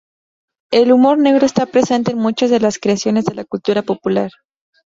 El 0.71 0.91
humor 0.93 1.19
negro 1.19 1.45
está 1.45 1.67
presente 1.67 2.09
en 2.13 2.17
muchas 2.17 2.49
de 2.49 2.59
las 2.59 2.79
creaciones 2.79 3.23
de 3.25 3.35
la 3.35 3.43
cultura 3.45 3.83
popular. 3.83 4.31